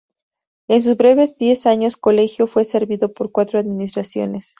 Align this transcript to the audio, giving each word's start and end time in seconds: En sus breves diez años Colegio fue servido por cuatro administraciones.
En 0.67 0.81
sus 0.81 0.97
breves 0.97 1.37
diez 1.37 1.67
años 1.67 1.95
Colegio 1.95 2.47
fue 2.47 2.65
servido 2.65 3.13
por 3.13 3.31
cuatro 3.31 3.59
administraciones. 3.59 4.49